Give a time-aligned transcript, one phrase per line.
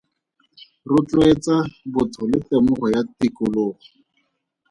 [0.89, 1.55] Rotloetsa
[1.93, 3.75] botho le temogo ya tikologo.